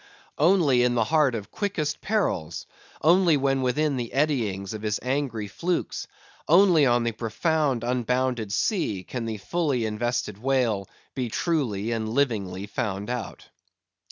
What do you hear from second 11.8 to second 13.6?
and livingly found out.